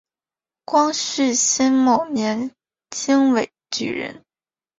[0.65, 2.49] 光绪辛卯年
[2.89, 4.25] 京闱举人。